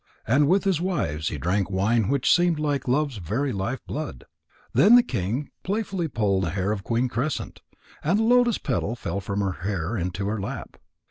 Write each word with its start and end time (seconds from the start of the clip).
And 0.25 0.47
with 0.47 0.63
his 0.63 0.81
wives 0.81 1.27
he 1.27 1.37
drank 1.37 1.69
wine 1.69 2.07
which 2.07 2.33
seemed 2.33 2.57
like 2.59 2.87
Love's 2.87 3.17
very 3.17 3.53
life 3.53 3.81
blood. 3.85 4.23
Then 4.73 4.95
the 4.95 5.03
king 5.03 5.51
playfully 5.61 6.07
pulled 6.07 6.43
the 6.45 6.49
hair 6.49 6.71
of 6.71 6.83
Queen 6.83 7.07
Crescent, 7.07 7.61
and 8.03 8.19
a 8.19 8.23
lotus 8.23 8.57
petal 8.57 8.95
fell 8.95 9.19
from 9.21 9.41
her 9.41 9.61
hair 9.61 9.95
into 9.95 10.25
her 10.27 10.41
lap. 10.41 10.77